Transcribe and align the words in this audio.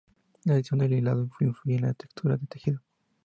La 0.45 0.53
dirección 0.55 0.79
del 0.79 0.93
hilado 0.93 1.21
influye 1.41 1.75
en 1.77 1.83
la 1.83 1.93
textura 1.93 2.35
del 2.35 2.47
tejido. 2.47 2.81